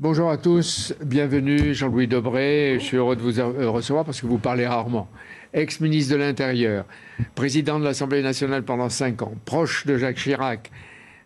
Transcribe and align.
Bonjour 0.00 0.30
à 0.30 0.36
tous, 0.36 0.94
bienvenue 1.04 1.74
Jean-Louis 1.74 2.06
Debré. 2.06 2.76
Je 2.78 2.84
suis 2.84 2.96
heureux 2.96 3.16
de 3.16 3.20
vous 3.20 3.40
euh, 3.40 3.68
recevoir 3.68 4.04
parce 4.04 4.20
que 4.20 4.28
vous 4.28 4.38
parlez 4.38 4.64
rarement. 4.64 5.08
Ex-ministre 5.52 6.12
de 6.12 6.18
l'Intérieur, 6.18 6.84
président 7.34 7.80
de 7.80 7.84
l'Assemblée 7.84 8.22
nationale 8.22 8.62
pendant 8.62 8.90
cinq 8.90 9.22
ans, 9.22 9.32
proche 9.44 9.86
de 9.86 9.96
Jacques 9.98 10.18
Chirac, 10.18 10.70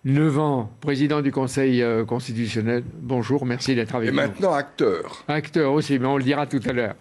9 0.06 0.38
ans, 0.38 0.72
président 0.80 1.21
du 1.21 1.31
Conseil 1.31 1.83
euh, 1.83 2.06
constitutionnel. 2.06 2.83
Bonjour, 3.03 3.45
merci 3.45 3.74
d'être 3.74 3.95
avec 3.95 4.08
Et 4.08 4.13
nous. 4.13 4.17
maintenant 4.17 4.54
acteur. 4.54 5.23
Acteur 5.29 5.75
aussi, 5.75 5.99
mais 5.99 6.07
on 6.07 6.17
le 6.17 6.25
dira 6.25 6.47
tout 6.47 6.61
à 6.65 6.73
l'heure. 6.73 6.95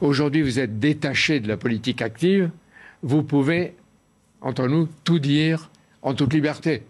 Aujourd'hui, 0.00 0.42
vous 0.42 0.60
êtes 0.60 0.78
détaché 0.78 1.40
de 1.40 1.48
la 1.48 1.56
politique 1.56 2.02
active. 2.02 2.50
Vous 3.02 3.24
pouvez, 3.24 3.74
entre 4.40 4.68
nous, 4.68 4.88
tout 5.02 5.18
dire 5.18 5.70
en 6.02 6.14
toute 6.14 6.32
liberté. 6.32 6.84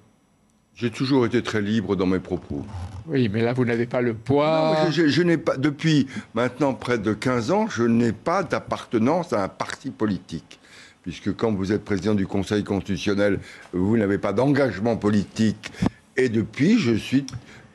J'ai 0.76 0.90
toujours 0.90 1.24
été 1.24 1.42
très 1.42 1.62
libre 1.62 1.96
dans 1.96 2.06
mes 2.06 2.18
propos. 2.18 2.64
Oui, 3.06 3.30
mais 3.32 3.40
là, 3.42 3.54
vous 3.54 3.64
n'avez 3.64 3.86
pas 3.86 4.02
le 4.02 4.12
poids. 4.12 4.74
Non, 4.84 4.90
je, 4.90 5.02
je- 5.04 5.08
je 5.08 5.22
n'ai 5.22 5.38
pas, 5.38 5.56
depuis 5.56 6.06
maintenant 6.34 6.74
près 6.74 6.98
de 6.98 7.14
15 7.14 7.50
ans, 7.50 7.66
je 7.68 7.84
n'ai 7.84 8.12
pas 8.12 8.42
d'appartenance 8.42 9.32
à 9.32 9.44
un 9.44 9.48
parti 9.48 9.90
politique. 9.90 10.58
Puisque 11.02 11.34
quand 11.34 11.52
vous 11.52 11.72
êtes 11.72 11.84
président 11.84 12.14
du 12.14 12.26
Conseil 12.26 12.62
constitutionnel, 12.64 13.38
vous 13.72 13.96
n'avez 13.96 14.18
pas 14.18 14.32
d'engagement 14.34 14.96
politique. 14.96 15.72
Et 16.16 16.28
depuis, 16.28 16.78
je 16.78 16.94
suis, 16.94 17.24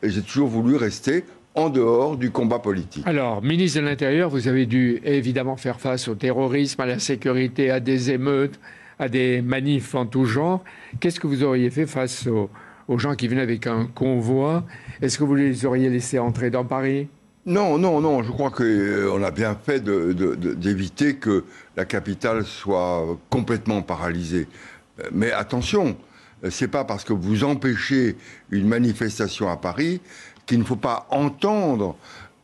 j'ai 0.04 0.22
toujours 0.22 0.50
voulu 0.50 0.76
rester 0.76 1.24
en 1.56 1.70
dehors 1.70 2.18
du 2.18 2.30
combat 2.30 2.60
politique. 2.60 3.04
Alors, 3.08 3.42
ministre 3.42 3.80
de 3.80 3.86
l'Intérieur, 3.86 4.30
vous 4.30 4.48
avez 4.48 4.66
dû 4.68 5.02
évidemment 5.06 5.56
faire 5.58 5.80
face 5.80 6.08
au 6.08 6.14
terrorisme, 6.16 6.80
à 6.82 6.86
la 6.86 7.00
sécurité, 7.00 7.72
à 7.72 7.80
des 7.80 8.12
émeutes, 8.12 8.60
à 9.00 9.08
des 9.10 9.42
manifs 9.42 9.96
en 9.96 10.06
tout 10.06 10.26
genre. 10.26 10.64
Qu'est-ce 11.00 11.20
que 11.20 11.28
vous 11.28 11.44
auriez 11.44 11.70
fait 11.70 11.88
face 11.88 12.28
aux, 12.28 12.50
aux 12.88 12.98
gens 12.98 13.16
qui 13.16 13.28
venaient 13.28 13.42
avec 13.42 13.68
un 13.68 13.86
convoi. 13.86 14.64
Est-ce 15.02 15.18
que 15.18 15.24
vous 15.24 15.36
les 15.36 15.66
auriez 15.66 15.90
laissés 15.90 16.20
entrer 16.20 16.50
dans 16.50 16.66
Paris? 16.66 17.08
Non, 17.46 17.80
non, 17.80 18.02
non, 18.02 18.22
je 18.22 18.32
crois 18.32 18.52
qu'on 18.52 19.24
a 19.24 19.32
bien 19.32 19.56
fait 19.56 19.84
d'éviter 19.84 21.16
que 21.16 21.44
la 21.76 21.86
capitale 21.86 22.46
soit 22.46 23.18
complètement 23.32 23.82
paralysée. 23.82 24.48
Euh, 25.00 25.10
Mais 25.12 25.32
attention, 25.32 25.98
euh, 26.44 26.50
c'est 26.52 26.68
pas 26.68 26.84
parce 26.84 27.04
que 27.04 27.14
vous 27.14 27.44
empêchez 27.44 28.16
une 28.52 28.68
manifestation 28.68 29.50
à 29.50 29.58
Paris 29.58 30.02
qu'il 30.46 30.60
ne 30.60 30.64
faut 30.64 30.76
pas 30.76 31.08
entendre 31.10 31.96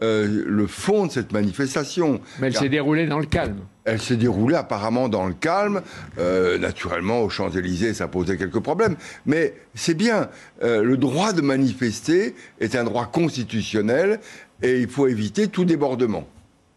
euh, 0.03 0.43
le 0.45 0.67
fond 0.67 1.07
de 1.07 1.11
cette 1.11 1.31
manifestation. 1.31 2.21
Mais 2.39 2.47
elle 2.47 2.55
s'est 2.55 2.69
déroulée 2.69 3.07
dans 3.07 3.19
le 3.19 3.25
calme. 3.25 3.61
Elle 3.83 4.01
s'est 4.01 4.17
déroulée 4.17 4.55
apparemment 4.55 5.09
dans 5.09 5.25
le 5.25 5.33
calme. 5.33 5.81
Euh, 6.19 6.59
naturellement, 6.59 7.21
aux 7.21 7.29
Champs-Élysées, 7.29 7.93
ça 7.93 8.07
posait 8.07 8.37
quelques 8.37 8.59
problèmes. 8.59 8.95
Mais 9.25 9.55
c'est 9.73 9.95
bien. 9.95 10.29
Euh, 10.61 10.83
le 10.83 10.97
droit 10.97 11.33
de 11.33 11.41
manifester 11.41 12.35
est 12.59 12.75
un 12.75 12.83
droit 12.83 13.05
constitutionnel 13.07 14.19
et 14.61 14.81
il 14.81 14.87
faut 14.87 15.07
éviter 15.07 15.47
tout 15.47 15.65
débordement. 15.65 16.27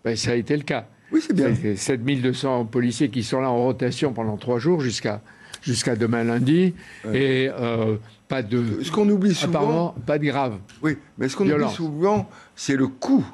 Ben, 0.05 0.17
ça 0.17 0.31
a 0.31 0.35
été 0.35 0.57
le 0.57 0.63
cas. 0.63 0.87
Oui, 1.13 1.23
c'est 1.27 1.35
bien. 1.35 1.55
C'est 1.61 1.77
7200 1.77 2.67
policiers 2.67 3.11
qui 3.11 3.23
sont 3.23 3.41
là 3.41 3.51
en 3.51 3.57
rotation 3.65 4.13
pendant 4.13 4.37
trois 4.37 4.59
jours 4.59 4.81
jusqu'à 4.81 5.21
jusqu'à 5.63 5.97
demain 5.97 6.25
lundi. 6.25 6.75
Et 7.13 7.51
euh, 7.53 7.97
pas 8.29 8.43
de. 8.43 8.83
Ce 8.83 8.91
qu'on 8.91 9.09
oublie 9.09 9.35
souvent, 9.35 9.59
Apparemment, 9.59 9.95
pas 10.07 10.19
de 10.19 10.25
grave. 10.27 10.59
oui, 10.83 10.97
mais 11.19 11.29
ce 11.29 11.37
qu'on 11.37 11.49
oublie 11.51 11.69
souvent, 11.75 12.29
c'est 12.57 12.77
le 12.77 12.87
coût 12.87 13.25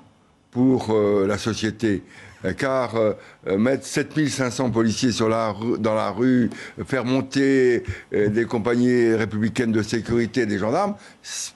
pour 0.51 0.91
euh, 0.91 1.27
la 1.27 1.37
société. 1.39 2.03
Euh, 2.45 2.53
Car 2.53 2.95
euh, 2.97 3.15
mettre 3.59 3.85
7500 3.85 4.71
policiers 4.71 5.11
sur 5.13 5.29
la 5.29 5.51
rue- 5.53 5.79
dans 5.79 5.95
la 5.95 6.11
rue, 6.11 6.51
faire 6.87 7.05
monter 7.05 7.83
des 8.13 8.45
compagnies 8.45 9.15
républicaines 9.15 9.73
de 9.73 9.83
sécurité, 9.83 10.45
des 10.47 10.59
gendarmes, 10.59 10.95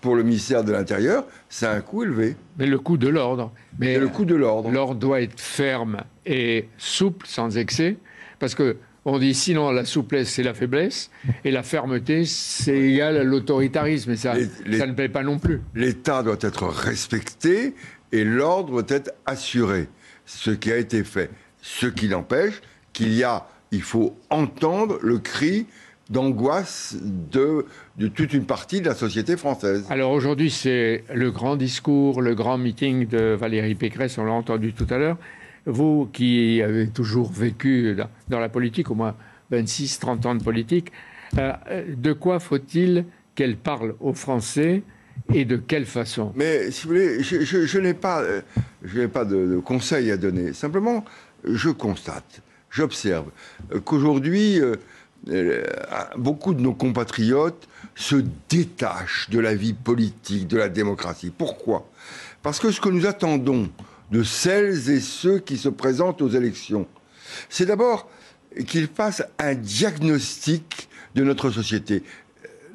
pour 0.01 0.17
le 0.17 0.23
ministère 0.23 0.65
de 0.65 0.73
l'Intérieur, 0.73 1.25
c'est 1.51 1.67
un 1.67 1.81
coût 1.81 2.03
élevé. 2.03 2.35
Mais 2.59 2.67
le 2.67 2.79
coup 2.79 2.97
de 2.97 3.09
l'ordre. 3.09 3.53
Mais 3.79 3.99
le 3.99 4.09
coût 4.09 4.25
de 4.25 4.35
l'ordre. 4.35 4.71
l'ordre 4.71 4.95
doit 4.95 5.21
être 5.21 5.39
ferme 5.41 5.99
et 6.27 6.69
souple, 6.79 7.27
sans 7.27 7.57
excès, 7.59 7.97
parce 8.39 8.55
que 8.55 8.77
on 9.05 9.19
dit 9.19 9.35
sinon 9.35 9.71
la 9.71 9.85
souplesse 9.85 10.29
c'est 10.31 10.43
la 10.43 10.53
faiblesse 10.55 11.11
et 11.45 11.51
la 11.51 11.63
fermeté 11.63 12.25
c'est 12.27 12.79
égal 12.79 13.17
à 13.17 13.25
l'autoritarisme 13.25 14.11
et 14.13 14.17
ça, 14.17 14.35
Les- 14.67 14.79
ça 14.79 14.87
ne 14.87 14.93
plaît 14.93 15.09
pas 15.09 15.23
non 15.23 15.39
plus. 15.39 15.61
L'État 15.75 16.23
doit 16.23 16.37
être 16.41 16.67
respecté 16.67 17.75
et 18.13 18.25
l'ordre 18.25 18.71
doit 18.83 18.97
être 18.97 19.13
assuré. 19.27 19.89
Ce 20.27 20.51
qui 20.51 20.71
a 20.71 20.77
été 20.77 21.03
fait. 21.05 21.31
Ce 21.63 21.87
qui 21.87 22.09
n'empêche 22.09 22.61
qu'il 22.93 23.13
y 23.15 23.25
a, 23.25 23.47
il 23.73 23.83
faut 23.83 24.17
entendre 24.31 24.99
le 25.03 25.19
cri 25.19 25.67
d'angoisse 26.11 26.97
de, 27.03 27.67
de 27.97 28.09
toute 28.09 28.33
une 28.35 28.45
partie 28.45 28.81
de 28.81 28.87
la 28.89 28.95
société 28.95 29.37
française. 29.37 29.87
Alors 29.91 30.11
aujourd'hui 30.11 30.51
c'est 30.51 31.05
le 31.15 31.31
grand 31.31 31.57
discours, 31.57 32.21
le 32.21 32.35
grand 32.35 32.59
meeting 32.59 33.07
de 33.07 33.37
Valérie 33.39 33.77
Pécresse, 33.77 34.19
on 34.19 34.25
l'a 34.25 34.33
entendu 34.33 34.73
tout 34.73 34.87
à 34.91 34.99
l'heure. 34.99 35.17
Vous 35.67 36.09
qui 36.13 36.63
avez 36.63 36.89
toujours 36.89 37.31
vécu 37.31 37.97
dans, 38.29 38.41
la 38.41 38.49
politique, 38.49 38.91
au 38.91 38.95
moins 38.95 39.15
26-30 39.53 40.27
ans 40.27 40.35
de 40.35 40.43
politique, 40.43 40.93
euh, 41.39 41.53
de 41.97 42.13
quoi 42.13 42.41
faut-il 42.41 43.05
qu'elle 43.35 43.57
parle 43.57 43.95
aux 44.01 44.15
Français 44.15 44.83
et 45.33 45.45
de 45.45 45.57
quelle 45.57 45.87
façon? 45.87 46.33
Mais 46.35 46.71
si 46.71 46.83
vous 46.83 46.89
voulez, 46.89 47.23
je, 47.23 47.79
n'ai 47.79 47.95
pas, 47.95 48.23
euh, 48.23 48.41
je 48.83 49.07
pas 49.07 49.25
de, 49.25 49.47
de 49.47 49.59
conseils 49.59 50.11
à 50.11 50.17
donner. 50.17 50.53
Simplement, 50.53 51.05
je 51.45 51.71
constate, 51.71 52.43
j'observe 52.71 53.27
qu'aujourd'hui, 53.85 54.61
euh, 55.29 55.65
beaucoup 56.17 56.55
de 56.55 56.61
nos 56.61 56.73
compatriotes 56.73 57.69
se 57.95 58.17
détachent 58.49 59.29
de 59.31 59.39
la 59.39 59.55
vie 59.55 59.75
politique, 59.75 60.49
de 60.49 60.57
la 60.57 60.69
démocratie. 60.69 61.31
Pourquoi? 61.37 61.91
Parce 62.43 62.59
que 62.59 62.71
ce 62.71 62.81
que 62.81 62.89
nous 62.89 63.07
attendons 63.07 63.69
de 64.11 64.23
celles 64.23 64.91
et 64.91 65.01
ceux 65.01 65.39
qui 65.39 65.57
se 65.57 65.69
présentent 65.69 66.23
aux 66.23 66.29
élections, 66.29 66.87
c'est 67.49 67.67
d'abord 67.67 68.09
qu'ils 68.67 68.89
fassent 68.89 69.23
un 69.39 69.55
diagnostic 69.55 70.89
de 71.15 71.23
notre 71.25 71.51
société. 71.51 72.03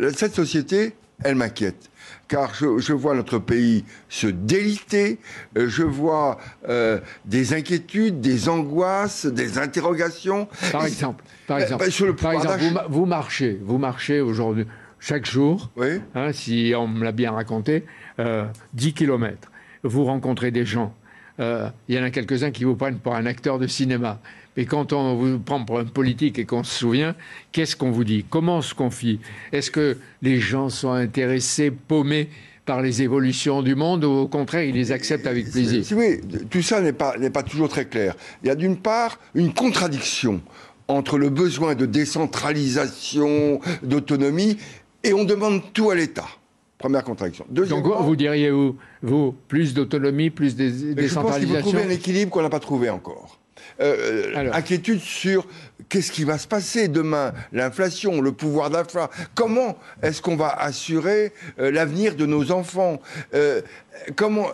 Euh, 0.02 0.12
Cette 0.16 0.34
société, 0.36 0.94
elle 1.24 1.36
m'inquiète. 1.36 1.90
Car 2.28 2.54
je, 2.56 2.78
je 2.80 2.94
vois 2.94 3.16
notre 3.16 3.40
pays 3.40 3.84
se 4.10 4.28
déliter, 4.28 5.20
euh, 5.58 5.68
je 5.68 5.84
vois 5.84 6.38
euh, 6.70 7.00
des 7.26 7.54
inquiétudes, 7.54 8.20
des 8.22 8.50
angoisses, 8.50 9.26
des 9.26 9.58
interrogations. 9.58 10.48
Par 10.72 10.86
exemple, 10.86 11.24
par 11.48 11.58
Euh, 11.58 11.62
exemple, 11.62 11.86
bah, 11.86 11.92
sur 11.92 12.06
le 12.06 12.16
par 12.16 12.32
exemple 12.34 12.64
vous 12.90 13.06
marchez, 13.06 13.60
vous 13.64 13.78
marchez 13.78 14.22
aujourd'hui 14.22 14.66
chaque 15.00 15.26
jour, 15.26 15.70
Oui. 15.76 16.00
hein, 16.16 16.32
si 16.34 16.74
on 16.76 16.88
me 16.88 17.04
l'a 17.04 17.12
bien 17.12 17.32
raconté, 17.32 17.86
euh, 18.20 18.46
10 18.74 18.94
km. 18.94 19.52
Vous 19.84 20.04
rencontrez 20.06 20.50
des 20.52 20.66
gens. 20.66 20.96
Euh, 21.40 21.70
Il 21.88 21.96
y 21.96 22.00
en 22.00 22.04
a 22.04 22.12
quelques-uns 22.12 22.52
qui 22.52 22.64
vous 22.64 22.76
prennent 22.76 23.00
pour 23.00 23.16
un 23.16 23.26
acteur 23.26 23.60
de 23.60 23.68
cinéma. 23.68 24.20
Mais 24.58 24.66
quand 24.66 24.94
on 24.94 25.16
vous 25.16 25.40
prend 25.40 25.64
pour 25.66 25.80
un 25.80 25.86
politique 25.86 26.40
et 26.40 26.46
qu'on 26.46 26.64
se 26.64 26.74
souvient, 26.74 27.16
qu'est-ce 27.52 27.76
qu'on 27.76 27.92
vous 27.92 28.06
dit? 28.06 28.26
Comment 28.30 28.58
on 28.58 28.62
se 28.62 28.74
confie? 28.74 29.20
Est-ce 29.52 29.70
que 29.70 29.98
les 30.22 30.40
gens 30.40 30.70
sont 30.70 30.92
intéressés, 30.92 31.72
paumés 31.72 32.30
par 32.66 32.82
les 32.82 33.02
évolutions 33.02 33.62
du 33.62 33.76
monde 33.76 34.06
ou 34.06 34.12
au 34.12 34.28
contraire, 34.28 34.64
ils 34.64 34.74
les 34.74 34.92
acceptent 34.92 35.28
avec 35.28 35.52
plaisir? 35.52 35.84
Voulez, 35.92 36.22
tout 36.50 36.62
ça 36.62 36.82
n'est 36.82 36.94
pas, 36.94 37.18
n'est 37.18 37.30
pas 37.30 37.44
toujours 37.44 37.68
très 37.68 37.86
clair. 37.86 38.16
Il 38.44 38.48
y 38.48 38.50
a 38.50 38.56
d'une 38.56 38.78
part 38.78 39.20
une 39.34 39.54
contradiction 39.54 40.42
entre 40.88 41.18
le 41.18 41.30
besoin 41.30 41.76
de 41.76 41.86
décentralisation, 41.86 43.60
d'autonomie, 43.84 44.58
et 45.04 45.14
on 45.14 45.26
demande 45.26 45.62
tout 45.74 45.90
à 45.92 45.96
l'État. 45.96 46.28
Première 46.78 47.04
contradiction. 47.04 47.46
Donc 47.50 47.56
Deuxièmement, 47.56 48.02
vous 48.02 48.16
diriez, 48.16 48.52
vous, 48.52 48.76
vous 49.02 49.34
plus 49.48 49.74
d'autonomie, 49.74 50.30
plus 50.30 50.56
de 50.56 50.64
mais 50.66 50.70
je 50.72 50.76
pense 50.76 50.94
qu'il 50.94 50.94
faut 50.94 51.02
décentralisation 51.02 51.62
trouver 51.72 51.84
un 51.84 51.90
équilibre 51.90 52.32
qu'on 52.32 52.42
n'a 52.42 52.50
pas 52.50 52.60
trouvé 52.60 52.90
encore. 52.90 53.40
Euh, 53.82 54.32
Alors. 54.36 54.56
inquiétude 54.56 55.00
sur 55.00 55.48
qu'est-ce 55.90 56.12
qui 56.12 56.24
va 56.24 56.38
se 56.38 56.48
passer 56.48 56.88
demain, 56.88 57.34
l'inflation, 57.52 58.22
le 58.22 58.32
pouvoir 58.34 58.70
d'achat. 58.70 59.10
Comment 59.34 59.78
est-ce 60.04 60.22
qu'on 60.22 60.36
va 60.36 60.50
assurer 60.50 61.32
euh, 61.60 61.72
l'avenir 61.72 62.16
de 62.16 62.26
nos 62.26 62.52
enfants? 62.52 63.00
Euh, 63.34 63.62
Comment 64.16 64.48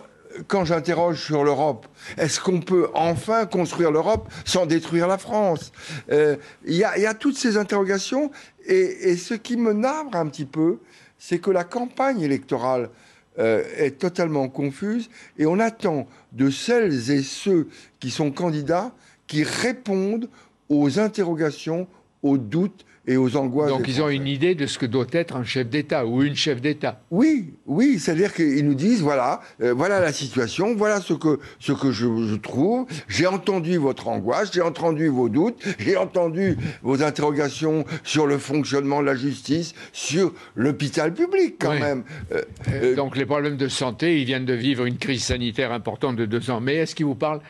quand 0.47 0.63
j'interroge 0.63 1.21
sur 1.21 1.43
l'Europe, 1.43 1.87
est-ce 2.17 2.39
qu'on 2.39 2.61
peut 2.61 2.87
enfin 2.93 3.45
construire 3.45 3.91
l'Europe 3.91 4.29
sans 4.45 4.65
détruire 4.65 5.05
la 5.07 5.17
France? 5.17 5.73
Euh, 6.09 6.37
Il 6.65 6.75
y, 6.75 6.85
a- 6.85 6.97
il 6.97 7.03
y 7.03 7.05
a 7.05 7.13
toutes 7.13 7.35
ces 7.37 7.57
interrogations 7.57 8.31
et, 8.65 9.09
et 9.09 9.17
ce 9.17 9.33
qui 9.33 9.57
me 9.57 9.73
navre 9.73 10.15
un 10.15 10.27
petit 10.27 10.45
peu, 10.45 10.77
c'est 11.23 11.37
que 11.37 11.51
la 11.51 11.63
campagne 11.63 12.21
électorale 12.21 12.89
euh, 13.37 13.63
est 13.77 13.99
totalement 13.99 14.49
confuse 14.49 15.07
et 15.37 15.45
on 15.45 15.59
attend 15.59 16.07
de 16.31 16.49
celles 16.49 17.11
et 17.11 17.21
ceux 17.21 17.67
qui 17.99 18.09
sont 18.09 18.31
candidats 18.31 18.91
qui 19.27 19.43
répondent 19.43 20.27
aux 20.67 20.99
interrogations, 20.99 21.87
aux 22.23 22.37
doutes 22.37 22.85
et 23.07 23.17
aux 23.17 23.35
angoisses. 23.35 23.69
Donc 23.69 23.87
ils 23.87 23.99
ont 24.01 24.09
une 24.09 24.27
idée 24.27 24.53
de 24.53 24.67
ce 24.67 24.77
que 24.77 24.85
doit 24.85 25.07
être 25.11 25.35
un 25.35 25.43
chef 25.43 25.67
d'État 25.67 26.05
ou 26.05 26.21
une 26.21 26.35
chef 26.35 26.61
d'État. 26.61 27.01
Oui, 27.09 27.55
oui, 27.65 27.97
c'est-à-dire 27.97 28.31
qu'ils 28.31 28.63
nous 28.63 28.75
disent 28.75 29.01
voilà, 29.01 29.41
euh, 29.61 29.73
voilà 29.73 29.99
la 29.99 30.13
situation, 30.13 30.75
voilà 30.75 31.01
ce 31.01 31.13
que 31.15 31.39
ce 31.59 31.71
que 31.71 31.91
je, 31.91 32.05
je 32.27 32.35
trouve. 32.35 32.85
J'ai 33.07 33.25
entendu 33.25 33.77
votre 33.77 34.07
angoisse, 34.07 34.51
j'ai 34.53 34.61
entendu 34.61 35.07
vos 35.07 35.29
doutes, 35.29 35.59
j'ai 35.79 35.97
entendu 35.97 36.57
vos 36.83 37.01
interrogations 37.01 37.85
sur 38.03 38.27
le 38.27 38.37
fonctionnement 38.37 39.01
de 39.01 39.07
la 39.07 39.15
justice, 39.15 39.73
sur 39.93 40.31
l'hôpital 40.55 41.11
public 41.11 41.55
quand 41.59 41.71
Oui. 41.71 41.79
même. 41.79 42.03
Euh, 42.33 42.41
euh, 42.71 42.95
Donc 42.95 43.17
les 43.17 43.25
problèmes 43.25 43.57
de 43.57 43.67
santé, 43.67 44.19
ils 44.21 44.25
viennent 44.25 44.45
de 44.45 44.53
vivre 44.53 44.85
une 44.85 44.97
crise 44.99 45.23
sanitaire 45.23 45.71
importante 45.71 46.17
de 46.17 46.25
deux 46.27 46.51
ans. 46.51 46.61
Mais 46.61 46.75
est-ce 46.75 46.93
qu'ils 46.93 47.07
vous 47.07 47.15
parlent 47.15 47.41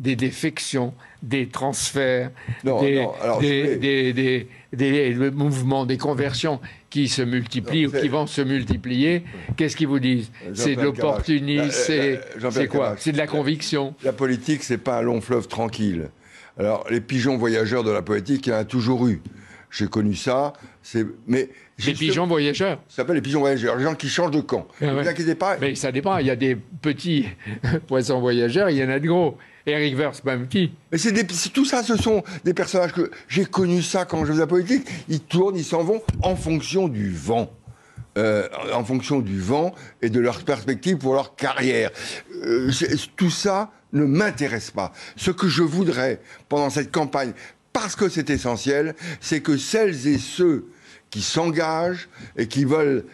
des 0.00 0.16
défections, 0.16 0.94
des 1.22 1.46
transferts, 1.48 2.30
Non, 2.64 2.80
des, 2.82 2.96
non, 3.02 3.12
alors, 3.22 3.38
des, 3.40 3.46
je 3.64 3.68
vais- 3.68 3.76
des- 3.76 4.12
des- 4.14 4.48
des- 4.72 5.14
des 5.14 5.30
mouvements, 5.30 5.84
des 5.84 5.98
conversions 5.98 6.58
qui 6.88 7.06
se 7.06 7.20
multiplient 7.22 7.86
Non, 7.86 7.98
ou 7.98 8.00
qui 8.00 8.08
vont 8.08 8.26
se 8.26 8.40
multiplier 8.40 9.22
Qu'est-ce 9.56 9.76
qu'ils 9.76 9.88
vous 9.88 9.98
disent 10.00 10.30
C'est 10.54 10.74
de 10.74 10.80
l'opportunisme, 10.82 11.64
Euh, 11.68 11.70
c'est 11.70 12.20
euh, 12.42 12.50
c'est 12.50 12.66
quoi. 12.66 12.94
C'est 12.98 13.12
de 13.12 13.18
la 13.18 13.26
conviction. 13.26 13.94
La 14.02 14.12
politique, 14.14 14.62
c'est 14.64 14.78
pas 14.78 14.98
un 14.98 15.02
long 15.02 15.20
fleuve 15.20 15.46
tranquille. 15.48 16.08
Alors, 16.58 16.84
les 16.90 17.00
pigeons 17.02 17.36
voyageurs 17.36 17.84
de 17.84 17.90
la 17.90 18.02
politique, 18.02 18.46
il 18.46 18.50
y 18.50 18.52
en 18.52 18.58
a 18.58 18.64
toujours 18.64 19.06
eu. 19.06 19.20
J'ai 19.70 19.86
connu 19.86 20.14
ça. 20.14 20.52
C'est 20.82 21.06
mais 21.26 21.48
Les 21.86 21.92
pigeons 21.92 22.26
voyageurs. 22.26 22.78
Ça 22.88 22.96
s'appelle 22.96 23.16
les 23.16 23.22
pigeons 23.22 23.40
voyageurs, 23.40 23.76
les 23.76 23.84
gens 23.84 23.94
qui 23.94 24.08
changent 24.08 24.32
de 24.32 24.40
camp. 24.40 24.66
Ah 24.80 24.86
ne 24.86 24.92
vous 25.02 25.08
inquiétez 25.08 25.34
pas. 25.36 25.58
Mais 25.60 25.74
ça 25.74 25.92
dépend. 25.92 26.16
Il 26.18 26.26
y 26.26 26.30
a 26.30 26.36
des 26.36 26.56
petits 26.56 27.26
poissons 27.86 28.18
voyageurs, 28.20 28.68
il 28.70 28.78
y 28.78 28.84
en 28.84 28.88
a 28.88 28.98
de 28.98 29.06
gros. 29.06 29.36
Eric 29.66 29.96
Verse, 29.96 30.24
même 30.24 30.48
qui 30.48 30.72
Mais 30.90 30.98
c'est 30.98 31.12
tout 31.52 31.64
ça, 31.64 31.82
ce 31.82 31.96
sont 31.96 32.22
des 32.44 32.54
personnages 32.54 32.92
que 32.92 33.10
j'ai 33.28 33.44
connus 33.44 33.82
ça 33.82 34.04
quand 34.04 34.24
je 34.24 34.32
faisais 34.32 34.40
la 34.40 34.46
politique. 34.46 34.86
Ils 35.08 35.20
tournent, 35.20 35.56
ils 35.56 35.64
s'en 35.64 35.82
vont 35.82 36.02
en 36.22 36.36
fonction 36.36 36.88
du 36.88 37.10
vent. 37.10 37.50
Euh, 38.18 38.48
en 38.72 38.84
fonction 38.84 39.20
du 39.20 39.40
vent 39.40 39.72
et 40.02 40.10
de 40.10 40.18
leur 40.18 40.42
perspective 40.42 40.96
pour 40.96 41.14
leur 41.14 41.36
carrière. 41.36 41.90
Euh, 42.44 42.72
tout 43.16 43.30
ça 43.30 43.70
ne 43.92 44.04
m'intéresse 44.04 44.72
pas. 44.72 44.92
Ce 45.14 45.30
que 45.30 45.46
je 45.46 45.62
voudrais 45.62 46.20
pendant 46.48 46.70
cette 46.70 46.90
campagne, 46.90 47.32
parce 47.72 47.94
que 47.94 48.08
c'est 48.08 48.28
essentiel, 48.30 48.96
c'est 49.20 49.40
que 49.40 49.56
celles 49.56 50.08
et 50.08 50.18
ceux 50.18 50.66
qui 51.10 51.22
s'engagent 51.22 52.08
et 52.36 52.48
qui 52.48 52.64
veulent 52.64 53.04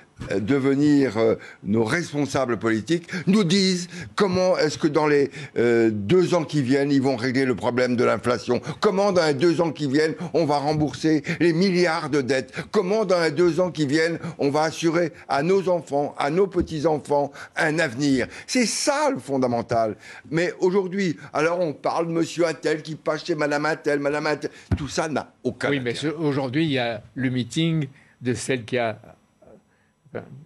devenir 0.40 1.18
euh, 1.18 1.34
nos 1.62 1.84
responsables 1.84 2.58
politiques 2.58 3.08
nous 3.26 3.44
disent 3.44 3.88
comment 4.14 4.56
est-ce 4.58 4.78
que 4.78 4.88
dans 4.88 5.06
les 5.06 5.30
euh, 5.58 5.90
deux 5.92 6.34
ans 6.34 6.44
qui 6.44 6.62
viennent, 6.62 6.90
ils 6.90 7.02
vont 7.02 7.16
régler 7.16 7.44
le 7.44 7.54
problème 7.54 7.96
de 7.96 8.04
l'inflation. 8.04 8.60
Comment 8.80 9.12
dans 9.12 9.26
les 9.26 9.34
deux 9.34 9.60
ans 9.60 9.72
qui 9.72 9.88
viennent, 9.88 10.14
on 10.34 10.44
va 10.46 10.58
rembourser 10.58 11.22
les 11.40 11.52
milliards 11.52 12.10
de 12.10 12.22
dettes. 12.22 12.52
Comment 12.70 13.04
dans 13.04 13.20
les 13.20 13.30
deux 13.30 13.60
ans 13.60 13.70
qui 13.70 13.86
viennent, 13.86 14.18
on 14.38 14.50
va 14.50 14.62
assurer 14.62 15.12
à 15.28 15.42
nos 15.42 15.68
enfants, 15.68 16.14
à 16.18 16.30
nos 16.30 16.46
petits-enfants, 16.46 17.30
un 17.56 17.78
avenir. 17.78 18.26
C'est 18.46 18.66
ça 18.66 19.10
le 19.10 19.18
fondamental. 19.18 19.96
Mais 20.30 20.52
aujourd'hui, 20.60 21.16
alors 21.32 21.60
on 21.60 21.72
parle 21.72 22.06
de 22.08 22.12
monsieur 22.12 22.46
Attel 22.46 22.82
qui 22.82 22.94
passe 22.94 23.24
chez 23.24 23.34
madame 23.34 23.66
Attel, 23.66 24.00
madame 24.00 24.26
Attel. 24.26 24.50
Tout 24.76 24.88
ça 24.88 25.08
n'a 25.08 25.32
aucun 25.44 25.70
Oui, 25.70 25.80
mais 25.80 25.90
intérêt. 25.90 26.14
aujourd'hui, 26.18 26.64
il 26.64 26.72
y 26.72 26.78
a 26.78 27.02
le 27.14 27.30
meeting 27.30 27.86
de 28.22 28.34
celle 28.34 28.64
qui 28.64 28.78
a. 28.78 28.98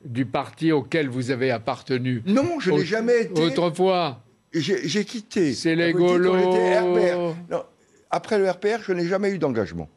du 0.04 0.26
parti 0.26 0.72
auquel 0.72 1.08
vous 1.08 1.30
avez 1.30 1.50
appartenu. 1.50 2.22
Non, 2.26 2.58
je 2.60 2.70
n'ai 2.70 2.84
jamais 2.84 3.22
été. 3.22 3.40
Autrefois, 3.42 4.22
J'ai 4.52 5.04
quitté. 5.04 5.54
C'est 5.54 5.74
les 5.74 5.92
Gaulois. 5.92 7.34
après 8.10 8.38
le 8.38 8.50
RPR, 8.50 8.82
je 8.82 8.92
n'ai 8.92 9.06
jamais 9.06 9.30
eu 9.30 9.38
d'engagement. 9.38 9.88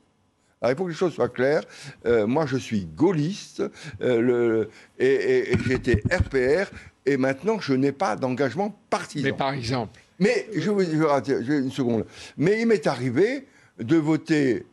Alors, 0.61 0.71
il 0.73 0.77
faut 0.77 0.85
que 0.85 0.89
les 0.91 0.95
choses 0.95 1.13
soient 1.13 1.27
claires. 1.29 1.63
Euh, 2.05 2.25
moi, 2.25 2.45
je 2.45 2.55
suis 2.57 2.85
gaulliste 2.85 3.61
euh, 4.01 4.21
le- 4.21 4.69
et, 4.97 5.05
et- 5.07 5.53
et 5.53 5.57
j'étais 5.67 6.01
RPR 6.09 6.71
et 7.05 7.17
maintenant, 7.17 7.59
je 7.59 7.73
n'ai 7.73 7.91
pas 7.91 8.15
d'engagement 8.15 8.79
partisan. 8.89 9.25
mais 9.25 9.33
par 9.33 9.51
exemple, 9.53 9.99
Mais 10.19 10.47
je 10.55 10.69
vous 10.71 10.79
je 10.81 11.53
une 11.53 11.71
seconde. 11.71 12.05
Mais 12.37 12.61
il 12.61 12.67
m'est 12.67 12.87
arrivé 12.87 13.45
de 13.79 13.97
voter 13.97 14.65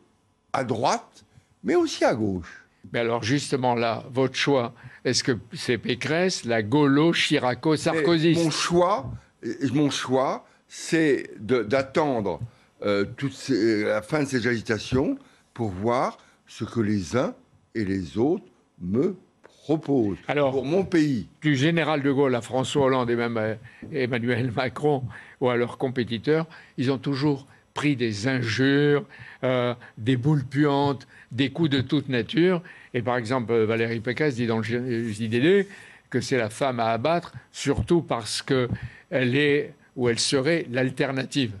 à 0.53 0.63
droite, 0.63 1.25
mais 1.63 1.75
aussi 1.75 2.05
à 2.05 2.13
gauche. 2.13 2.60
Mais 2.91 2.99
alors 2.99 3.23
justement 3.23 3.75
là, 3.75 4.03
votre 4.11 4.35
choix, 4.35 4.73
est-ce 5.05 5.23
que 5.23 5.37
c'est 5.53 5.77
Pécresse, 5.77 6.45
la 6.45 6.61
Gaulo, 6.63 7.13
Chiraco, 7.13 7.75
Sarkozy? 7.75 8.33
Mon 8.35 8.49
choix, 8.51 9.11
mon 9.73 9.89
choix, 9.89 10.45
c'est 10.67 11.29
d'attendre 11.39 12.39
euh, 12.85 13.05
la 13.49 14.01
fin 14.01 14.23
de 14.23 14.27
ces 14.27 14.47
agitations 14.47 15.17
pour 15.53 15.69
voir 15.69 16.17
ce 16.47 16.63
que 16.63 16.79
les 16.79 17.15
uns 17.15 17.33
et 17.75 17.85
les 17.85 18.17
autres 18.17 18.45
me 18.81 19.15
proposent 19.43 20.17
Alors- 20.27 20.51
pour 20.51 20.65
mon 20.65 20.83
pays. 20.83 21.27
du 21.41 21.55
général 21.55 22.01
de 22.01 22.11
Gaulle 22.11 22.35
à 22.35 22.41
François 22.41 22.85
Hollande 22.85 23.09
et 23.09 23.15
même 23.15 23.37
à 23.37 23.55
Emmanuel 23.93 24.51
Macron 24.55 25.03
ou 25.39 25.49
à 25.49 25.55
leurs 25.55 25.77
compétiteurs, 25.77 26.47
ils 26.77 26.91
ont 26.91 26.97
toujours 26.97 27.45
pris 27.73 27.95
des 27.95 28.27
injures, 28.27 29.05
euh, 29.43 29.73
des 29.97 30.17
boules 30.17 30.43
puantes, 30.43 31.07
des 31.31 31.49
coups 31.49 31.69
de 31.69 31.81
toute 31.81 32.09
nature. 32.09 32.61
Et 32.93 33.01
par 33.01 33.17
exemple, 33.17 33.51
euh, 33.53 33.65
Valérie 33.65 33.99
Pécresse 33.99 34.35
dit 34.35 34.47
dans 34.47 34.57
le 34.57 34.63
J- 34.63 35.13
JDD 35.13 35.67
que 36.09 36.19
c'est 36.21 36.37
la 36.37 36.49
femme 36.49 36.79
à 36.79 36.87
abattre, 36.87 37.31
surtout 37.51 38.01
parce 38.01 38.41
qu'elle 38.41 39.35
est 39.35 39.73
ou 39.95 40.09
elle 40.09 40.19
serait 40.19 40.65
l'alternative. 40.71 41.51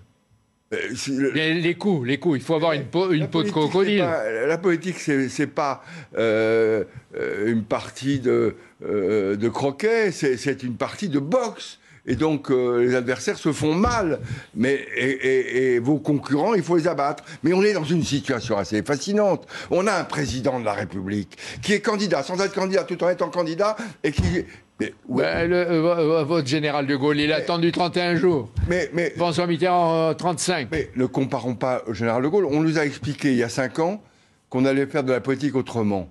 Euh, 0.73 0.77
le- 1.09 1.31
Les, 1.31 1.53
les 1.53 1.73
coups, 1.75 2.07
les 2.07 2.17
coups, 2.17 2.37
il 2.39 2.43
faut 2.43 2.55
avoir 2.55 2.73
une 2.73 2.85
peau, 2.85 3.11
une 3.11 3.21
La 3.21 3.27
peau 3.27 3.43
de 3.43 3.49
crocodile. 3.49 3.99
pas- 3.99 4.29
la 4.47 4.57
politique, 4.57 4.97
c'est 4.99 5.47
pas 5.47 5.83
euh, 6.17 6.83
euh, 7.17 7.51
une 7.51 7.63
partie 7.63 8.19
de, 8.19 8.55
euh, 8.85 9.35
de 9.35 9.49
croquet, 9.49 10.11
c'est 10.11 10.63
une 10.63 10.75
partie 10.75 11.09
de 11.09 11.19
boxe. 11.19 11.77
Et 12.07 12.15
donc, 12.15 12.49
euh, 12.49 12.77
les 12.83 12.95
adversaires 12.95 13.37
se 13.37 13.51
font 13.51 13.75
mal. 13.75 14.19
Mais, 14.55 14.73
et, 14.95 15.09
et- 15.11 15.73
et 15.75 15.79
vos 15.79 15.99
concurrents, 15.99 16.53
il 16.55 16.63
faut 16.63 16.77
les 16.77 16.87
abattre. 16.87 17.23
Mais 17.43 17.53
on 17.53 17.61
est 17.63 17.73
dans 17.73 17.83
une 17.83 18.03
situation 18.03 18.57
assez 18.57 18.81
fascinante. 18.83 19.47
On 19.69 19.85
a 19.87 19.93
un 19.93 20.03
président 20.03 20.59
de 20.59 20.65
la 20.65 20.73
République 20.73 21.37
qui 21.61 21.73
est 21.73 21.81
candidat, 21.81 22.23
sans 22.23 22.41
être 22.41 22.53
candidat, 22.55 22.83
tout 22.85 23.03
en 23.03 23.09
étant 23.09 23.29
candidat, 23.29 23.75
et 24.03 24.11
qui. 24.11 24.45
Mais, 24.79 24.95
ouais, 25.07 25.23
Ben, 25.23 25.49
le- 25.49 25.55
euh, 25.55 26.23
votre 26.23 26.47
général 26.47 26.87
de 26.87 26.95
Gaulle, 26.95 27.19
il 27.19 27.31
a 27.31 27.35
attendu 27.35 27.71
31 27.71 28.15
jours. 28.15 28.49
mais, 28.67 28.89
mais, 28.93 29.11
François 29.15 29.45
Mitterrand, 29.45 30.09
euh, 30.09 30.13
35. 30.15 30.69
Mais 30.71 30.89
ne 30.95 31.05
comparons 31.05 31.53
pas 31.53 31.83
au 31.85 31.93
général 31.93 32.23
de 32.23 32.27
Gaulle. 32.29 32.45
On 32.45 32.61
nous 32.61 32.79
a 32.79 32.85
expliqué 32.85 33.29
il 33.31 33.37
y 33.37 33.43
a 33.43 33.49
cinq 33.49 33.77
ans 33.77 34.01
qu'on 34.49 34.65
allait 34.65 34.87
faire 34.87 35.03
de 35.03 35.11
la 35.11 35.21
politique 35.21 35.55
autrement. 35.55 36.09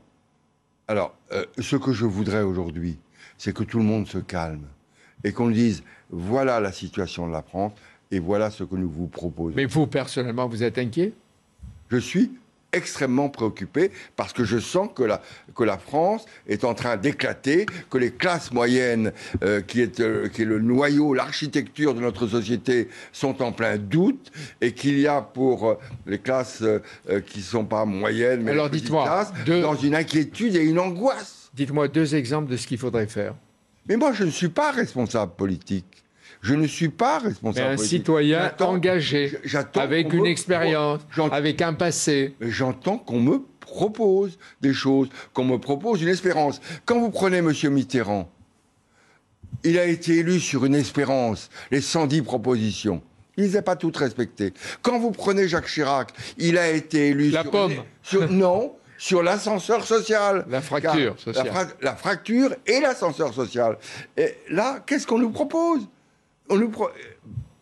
Alors, 0.87 1.15
euh, 1.33 1.45
ce 1.59 1.75
que 1.75 1.93
je 1.93 2.05
voudrais 2.05 2.43
aujourd'hui, 2.43 2.97
c'est 3.39 3.53
que 3.53 3.65
tout 3.65 3.79
le 3.79 3.85
monde 3.85 4.07
se 4.07 4.19
calme 4.19 4.63
et 5.25 5.33
qu'on 5.33 5.51
dise 5.51 5.83
voilà 6.11 6.61
la 6.61 6.73
situation 6.73 7.27
de 7.29 7.33
la 7.33 7.43
France 7.43 7.73
et 8.11 8.19
voilà 8.19 8.51
ce 8.51 8.65
que 8.65 8.75
nous 8.75 8.91
vous 8.91 9.07
proposons. 9.07 9.55
Mais 9.57 9.67
vous, 9.67 9.87
personnellement, 9.87 10.49
vous 10.49 10.63
êtes 10.63 10.79
inquiet? 10.79 11.13
Je 11.91 11.97
suis 11.99 12.33
extrêmement 12.73 13.29
préoccupé 13.29 13.91
parce 14.15 14.33
que 14.33 14.45
je 14.45 14.59
sens 14.59 14.89
que 14.95 15.03
la, 15.03 15.21
que 15.57 15.65
la 15.65 15.77
France 15.77 16.25
est 16.47 16.63
en 16.63 16.73
train 16.75 16.97
d'éclater, 16.97 17.67
que 17.91 17.99
les 17.99 18.13
classes 18.13 18.53
moyennes, 18.53 19.13
euh, 19.43 19.61
qui, 19.61 19.81
est, 19.81 19.99
euh, 19.99 20.29
qui 20.29 20.43
est 20.43 20.45
le 20.45 20.61
noyau, 20.61 21.13
l'architecture 21.15 21.95
de 21.95 22.01
notre 22.01 22.29
société, 22.29 22.89
sont 23.13 23.43
en 23.43 23.51
plein 23.51 23.77
doute 23.77 24.31
et 24.61 24.73
qu'il 24.73 25.01
y 25.01 25.09
a 25.09 25.21
pour 25.21 25.69
euh, 25.69 25.75
les 26.07 26.19
classes 26.19 26.63
qui 27.27 27.39
ne 27.41 27.45
sont 27.45 27.65
pas 27.65 27.85
moyennes, 27.85 28.43
mais 28.43 28.53
Alors, 28.53 28.69
les 28.69 28.81
classes, 28.81 29.33
deux- 29.47 29.63
dans 29.63 29.75
une 29.75 29.97
inquiétude 29.97 30.55
et 30.55 30.63
une 30.65 30.79
angoisse. 30.79 31.51
Dites-moi 31.55 31.89
deux 31.89 32.15
exemples 32.15 32.51
de 32.53 32.57
ce 32.57 32.69
qu'il 32.69 32.79
faudrait 32.79 33.09
faire. 33.09 33.35
Mais 33.89 33.97
moi, 33.97 34.13
je 34.13 34.25
ne 34.25 34.31
suis 34.31 34.49
pas 34.49 34.71
responsable 34.71 35.33
politique. 35.35 35.87
Je 36.43 36.55
ne 36.55 36.67
suis 36.67 36.89
pas 36.89 37.21
Mais 37.21 37.29
responsable 37.29 37.67
un 37.73 37.77
politique. 37.77 37.99
citoyen 37.99 38.53
engagé, 38.61 39.39
j'attends 39.45 39.81
avec 39.81 40.13
une 40.13 40.23
me- 40.23 40.29
expérience, 40.29 41.01
avec 41.33 41.61
un 41.61 41.75
passé. 41.75 42.35
Mais 42.41 42.51
j'entends 42.51 42.97
qu'on 42.99 43.21
me 43.21 43.43
propose 43.61 44.39
des 44.63 44.73
choses, 44.73 45.09
qu'on 45.35 45.45
me 45.45 45.59
propose 45.59 46.01
une 46.03 46.09
espérance. 46.09 46.61
Quand 46.87 46.99
vous 46.99 47.11
prenez 47.11 47.39
M. 47.39 47.53
Mitterrand, 47.71 48.31
il 49.65 49.79
a 49.79 49.85
été 49.85 50.17
élu 50.19 50.41
sur 50.41 50.65
une 50.65 50.75
espérance, 50.75 51.51
les 51.71 51.81
110 51.83 52.23
propositions. 52.23 53.03
Il 53.37 53.45
ne 53.45 53.49
les 53.49 53.57
a 53.57 53.63
pas 53.63 53.77
toutes 53.77 53.97
respectées. 53.99 54.53
Quand 54.83 54.99
vous 54.99 55.11
prenez 55.13 55.47
Jacques 55.49 55.67
Chirac, 55.69 56.13
il 56.39 56.57
a 56.59 56.71
été 56.71 57.09
élu 57.09 57.31
La 57.31 57.43
sur... 57.43 57.51
pomme. 57.51 57.75
sur- 58.03 58.31
non, 58.31 58.73
sur 59.01 59.23
l'ascenseur 59.23 59.83
social. 59.83 60.45
La 60.51 60.61
fracture 60.61 61.15
Car 61.17 61.19
sociale. 61.19 61.47
La, 61.47 61.53
fra- 61.53 61.73
la 61.81 61.97
fracture 61.97 62.55
et 62.67 62.81
l'ascenseur 62.81 63.33
social. 63.33 63.79
Et 64.19 64.35
là, 64.51 64.81
qu'est-ce 64.87 65.07
qu'on 65.07 65.19
nous 65.19 65.31
propose? 65.31 65.89
On 66.51 66.57
nous 66.57 66.69
pro- 66.69 66.91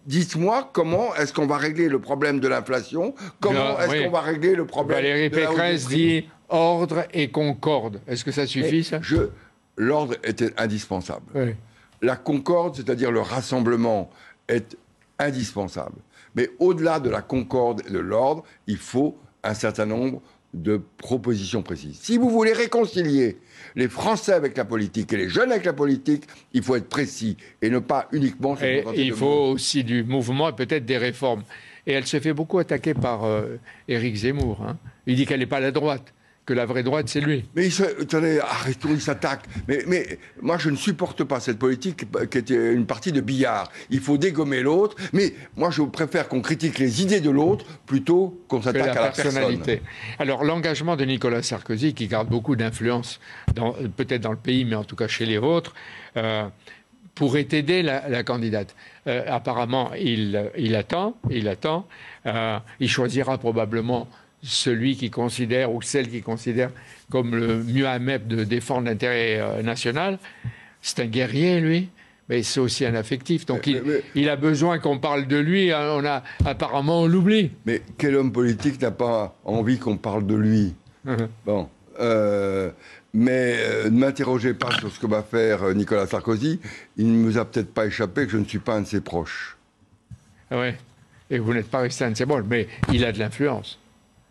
Dites-moi 0.05 0.71
comment 0.73 1.15
est-ce 1.15 1.33
qu'on 1.33 1.47
va 1.47 1.57
régler 1.59 1.89
le 1.89 2.01
problème 2.01 2.41
de 2.41 2.49
l'inflation? 2.49 3.15
Comment 3.41 3.79
est-ce 3.79 3.91
oui. 3.91 4.05
qu'on 4.05 4.11
va 4.11 4.21
régler 4.23 4.57
le 4.57 4.67
problème 4.67 4.97
Valérie 4.99 5.31
de 5.31 5.37
la 5.39 5.47
Pécresse 5.49 5.85
prix 5.85 5.95
dit 5.95 6.29
ordre 6.49 7.05
et 7.13 7.31
concorde. 7.31 8.01
Est-ce 8.09 8.25
que 8.25 8.33
ça 8.33 8.45
suffit, 8.47 8.83
ça? 8.83 8.99
je- 9.01 9.29
L'ordre 9.77 10.15
était 10.25 10.53
indispensable. 10.57 11.27
Oui. 11.37 11.55
La 12.03 12.17
concorde, 12.17 12.75
c'est-à-dire 12.75 13.13
le 13.13 13.21
rassemblement, 13.21 14.11
est 14.49 14.77
indispensable. 15.21 15.99
Mais 16.35 16.51
au-delà 16.59 16.99
de 16.99 17.11
la 17.11 17.23
concorde 17.23 17.83
et 17.87 17.91
de 17.93 17.99
l'ordre, 18.01 18.43
il 18.67 18.79
faut 18.79 19.17
un 19.45 19.55
certain 19.55 19.87
nombre 19.87 20.21
de 20.55 20.81
propositions 20.97 21.63
précises. 21.63 21.99
Si 22.01 22.17
vous 22.17 22.31
voulez 22.31 22.53
réconcilier 22.53 23.39
les 23.77 23.89
Français 23.89 24.33
avec 24.33 24.57
la 24.57 24.65
politique 24.65 25.13
et 25.13 25.17
les 25.17 25.29
jeunes 25.29 25.53
avec 25.53 25.65
la 25.67 25.75
politique, 25.75 26.25
il 26.55 26.63
faut 26.63 26.75
être 26.77 26.89
précis 26.89 27.37
et 27.61 27.69
ne 27.69 27.79
pas 27.79 28.09
uniquement 28.13 28.57
se 28.57 28.65
Et 28.65 28.85
il 28.97 29.13
faut 29.13 29.51
aussi 29.53 29.85
du 29.85 30.05
mouvement 30.05 30.49
et 30.49 30.53
peut-être 30.55 30.87
des 30.87 30.97
réformes. 30.99 31.43
Et 31.87 31.93
elle 31.93 32.07
se 32.07 32.19
fait 32.19 32.33
beaucoup 32.33 32.59
attaquer 32.59 32.95
par 32.95 33.25
euh, 33.25 33.59
Éric 33.89 34.17
Zemmour. 34.17 34.63
hein. 34.63 34.79
Il 35.07 35.17
dit 35.17 35.27
qu'elle 35.27 35.41
n'est 35.41 35.47
pas 35.47 35.61
la 35.61 35.71
droite, 35.71 36.15
que 36.49 36.55
la 36.55 36.65
vraie 36.65 36.83
droite, 36.83 37.11
c'est 37.11 37.21
lui. 37.21 37.45
Mais 37.55 37.69
attendez, 38.01 38.41
arrêtons, 38.41 38.89
il 38.93 39.03
s'attaque. 39.03 39.43
Mais, 39.69 39.81
mais 39.87 40.19
moi, 40.41 40.57
je 40.57 40.71
ne 40.71 40.77
supporte 40.77 41.23
pas 41.25 41.41
cette 41.41 41.59
politique 41.59 42.07
qui 42.31 42.39
était 42.39 42.73
une 42.73 42.87
partie 42.87 43.13
de 43.13 43.21
billard. 43.21 43.71
Il 43.91 44.01
faut 44.01 44.17
dégommer 44.17 44.63
l'autre. 44.63 44.97
Mais 45.13 45.35
moi, 45.57 45.71
je 45.71 45.83
préfère 45.83 46.27
qu'on 46.27 46.41
critique 46.41 46.79
les 46.79 47.03
idées 47.03 47.21
de 47.21 47.29
l'autre 47.29 47.67
plutôt 47.85 48.43
qu'on 48.49 48.61
que 48.61 48.67
la 48.67 48.73
s'attaque 48.73 48.97
à 48.97 49.01
la 49.03 49.07
personne. 49.09 49.25
personnalité. 49.35 49.83
Alors 50.19 50.43
l'engagement 50.43 50.97
de 50.97 51.05
Nicolas 51.05 51.43
Sarkozy, 51.43 51.93
qui 51.93 52.07
garde 52.07 52.29
beaucoup 52.29 52.57
d'influence, 52.57 53.21
peut-être 53.99 54.23
dans 54.23 54.33
le 54.33 54.39
pays, 54.39 54.65
mais 54.65 54.77
en 54.77 54.85
tout 54.85 54.97
cas 54.97 55.07
chez 55.07 55.27
les 55.27 55.37
vôtres, 55.37 55.75
euh, 56.17 56.49
pourrait 57.15 57.49
aider 57.53 57.83
la, 57.83 58.09
la 58.09 58.23
candidate. 58.23 58.75
Euh, 59.07 59.23
apparemment, 59.29 59.91
il, 60.01 60.51
il 60.57 60.75
attend, 60.75 61.15
il 61.29 61.47
attend. 61.47 61.87
Euh, 62.25 62.59
il 62.81 62.89
choisira 62.89 63.37
probablement 63.37 64.09
celui 64.43 64.97
qui 64.97 65.11
considère 65.11 65.73
ou 65.73 65.83
celle 65.83 66.09
qui 66.09 66.23
considère 66.23 66.71
comme 67.11 67.35
le 67.35 67.63
mieux 67.63 67.87
à 67.87 67.99
même 67.99 68.27
de 68.27 68.45
défendre 68.45 68.87
l'intérêt 68.87 69.41
euh, 69.41 69.63
national. 69.63 70.19
C'est 70.83 71.01
un 71.01 71.07
guerrier, 71.07 71.61
lui. 71.61 71.89
Mais 72.29 72.43
c'est 72.43 72.61
aussi 72.61 72.85
un 72.85 72.95
affectif. 72.95 73.47
Donc 73.47 73.67
Mais- 73.67 73.73
il, 73.73 73.83
mais- 73.83 74.03
il 74.15 74.29
a 74.29 74.37
besoin 74.37 74.79
qu'on 74.79 74.99
parle 74.99 75.27
de 75.27 75.39
lui. 75.39 75.73
hein, 75.73 75.95
On 75.95 76.05
a, 76.05 76.23
apparemment, 76.45 77.03
on 77.03 77.07
l'oublie. 77.07 77.53
Mais 77.65 77.81
quel 77.97 78.17
homme 78.17 78.33
politique 78.33 78.81
n'a 78.83 78.91
pas 78.91 79.35
envie 79.45 79.79
qu'on 79.79 79.97
parle 79.97 80.27
de 80.27 80.35
lui? 80.35 80.75
Bon. 81.47 81.69
euh, 82.01 82.71
mais 83.15 83.55
euh, 83.59 83.85
ne 83.91 83.99
m'interrogez 83.99 84.53
pas 84.53 84.71
sur 84.79 84.93
ce 84.93 85.01
que 85.01 85.07
va 85.07 85.23
faire 85.23 85.75
Nicolas 85.75 86.07
Sarkozy. 86.07 86.61
Il 86.99 87.11
ne 87.11 87.25
nous 87.25 87.39
a 87.39 87.47
peut-être 87.47 87.73
pas 87.73 87.87
échappé 87.87 88.27
que 88.27 88.33
je 88.33 88.37
ne 88.37 88.45
suis 88.45 88.59
pas 88.59 88.75
un 88.75 88.83
de 88.83 88.87
ses 88.87 89.01
proches. 89.01 89.57
Oui. 90.51 90.69
Et 91.31 91.39
vous 91.39 91.55
n'êtes 91.55 91.71
pas 91.71 91.81
resté 91.81 92.05
un 92.05 92.11
de 92.11 92.17
ses 92.17 92.27
bons, 92.27 92.45
mais 92.49 92.69
il 92.93 93.05
a 93.07 93.13
de 93.13 93.19
l'influence. 93.19 93.79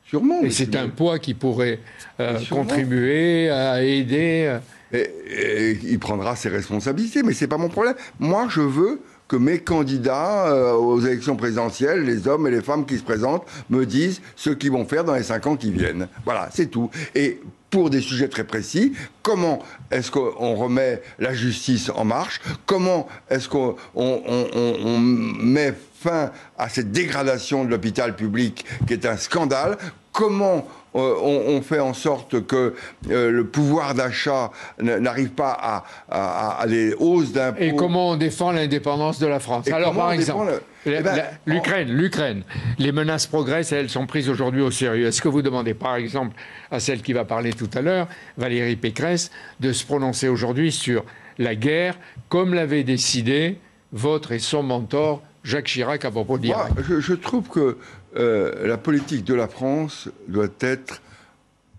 Sûrement. 0.09 0.41
Et 0.41 0.49
c'est 0.51 0.75
un 0.75 0.89
poids 0.89 1.19
qui 1.19 1.33
pourrait 1.33 1.79
euh, 2.19 2.39
contribuer 2.49 3.49
à 3.49 3.83
aider. 3.83 4.45
euh, 4.47 4.59
Et, 4.93 5.71
et 5.71 5.79
il 5.83 5.99
prendra 5.99 6.35
ses 6.37 6.47
responsabilités, 6.49 7.23
mais 7.23 7.33
c'est 7.33 7.47
pas 7.47 7.57
mon 7.57 7.67
problème. 7.67 7.95
Moi, 8.19 8.47
je 8.49 8.61
veux 8.61 9.01
que 9.27 9.35
mes 9.35 9.59
candidats 9.59 10.47
euh, 10.47 10.73
aux 10.73 10.99
élections 11.01 11.35
présidentielles, 11.35 12.03
les 12.03 12.27
hommes 12.27 12.47
et 12.47 12.51
les 12.51 12.61
femmes 12.61 12.85
qui 12.85 12.97
se 12.97 13.03
présentent, 13.03 13.45
me 13.69 13.85
disent 13.85 14.21
ce 14.35 14.49
qu'ils 14.49 14.71
vont 14.71 14.85
faire 14.85 15.03
dans 15.03 15.15
les 15.15 15.23
cinq 15.23 15.47
ans 15.47 15.55
qui 15.55 15.71
viennent. 15.71 16.07
Voilà, 16.25 16.49
c'est 16.53 16.67
tout. 16.67 16.89
Et 17.15 17.41
pour 17.69 17.89
des 17.89 17.99
sujets 17.99 18.29
très 18.29 18.45
précis, 18.45 18.93
comment 19.21 19.59
est-ce 19.91 20.09
qu'on 20.11 20.55
remet 20.55 21.01
la 21.19 21.33
justice 21.33 21.91
en 21.93 22.05
marche? 22.05 22.39
Comment 22.65 23.07
est-ce 23.29 23.49
qu'on 23.49 23.75
on- 23.93 24.21
on- 24.25 24.47
on- 24.55 24.75
on 24.85 24.99
met 24.99 25.73
fin 25.99 26.31
à 26.57 26.69
cette 26.69 26.91
dégradation 26.93 27.65
de 27.65 27.69
l'hôpital 27.69 28.15
public 28.15 28.65
qui 28.87 28.93
est 28.93 29.05
un 29.05 29.17
scandale? 29.17 29.77
Comment 30.17 30.67
euh, 30.95 31.13
on, 31.21 31.57
on 31.57 31.61
fait 31.61 31.79
en 31.79 31.93
sorte 31.93 32.43
que 32.47 32.73
euh, 33.11 33.29
le 33.29 33.45
pouvoir 33.45 33.93
d'achat 33.93 34.49
n'arrive 34.81 35.29
pas 35.29 35.51
à, 35.51 35.83
à- 36.09 36.61
à 36.61 36.65
les 36.65 36.95
hausses 36.97 37.31
d'impôts. 37.33 37.61
Et 37.61 37.75
comment 37.75 38.09
on 38.09 38.15
défend 38.15 38.51
l'indépendance 38.51 39.19
de 39.19 39.27
la 39.27 39.39
France. 39.39 39.67
Et 39.67 39.71
Alors, 39.73 39.93
par 39.93 40.11
exemple, 40.11 40.59
le- 40.87 40.93
Eh 40.97 41.01
ben, 41.03 41.21
l'Ukraine, 41.45 42.41
les 42.79 42.91
menaces 42.91 43.27
progressent 43.27 43.71
et 43.73 43.75
elles 43.75 43.89
sont 43.91 44.07
prises 44.07 44.27
aujourd'hui 44.27 44.61
au 44.61 44.71
sérieux. 44.71 45.05
Est-ce 45.05 45.21
que 45.21 45.27
vous 45.27 45.43
demandez, 45.43 45.75
par 45.75 45.95
exemple, 45.97 46.35
à 46.71 46.79
celle 46.79 47.03
qui 47.03 47.13
va 47.13 47.23
parler 47.25 47.53
tout 47.53 47.69
à 47.75 47.81
l'heure, 47.81 48.07
Valérie 48.37 48.75
Pécresse, 48.75 49.29
de 49.59 49.71
se 49.73 49.85
prononcer 49.85 50.29
aujourd'hui 50.29 50.71
sur 50.71 51.03
la 51.37 51.53
guerre, 51.53 51.95
comme 52.29 52.55
l'avait 52.55 52.83
décidé 52.83 53.59
votre 53.93 54.31
et 54.31 54.39
son 54.39 54.63
mentor 54.63 55.21
Jacques 55.43 55.65
Chirac 55.67 56.03
à 56.03 56.11
propos 56.11 56.37
d'Irak 56.39 56.71
je, 56.89 56.99
je 56.99 57.13
trouve 57.13 57.47
que 57.47 57.77
euh, 58.17 58.67
la 58.67 58.77
politique 58.77 59.23
de 59.23 59.33
la 59.33 59.47
France 59.47 60.09
doit 60.27 60.47
être 60.59 61.01